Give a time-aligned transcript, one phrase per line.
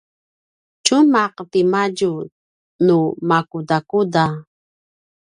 [0.83, 2.11] tjumaq ti madju
[2.85, 2.97] nu
[3.29, 4.25] makudakuda?